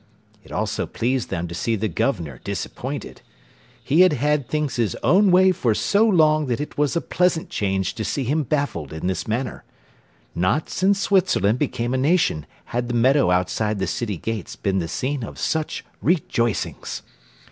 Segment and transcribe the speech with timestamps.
[0.43, 3.21] It also pleased them to see the Governor disappointed.
[3.83, 7.51] He had had things his own way for so long that it was a pleasant
[7.51, 9.63] change to see him baffled in this manner.
[10.33, 14.87] Not since Switzerland became a nation had the meadow outside the city gates been the
[14.87, 17.03] scene of such rejoicings.